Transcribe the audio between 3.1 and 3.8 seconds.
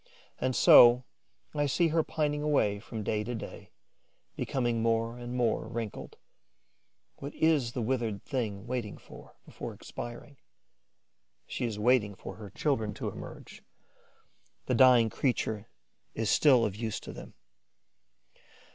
to day,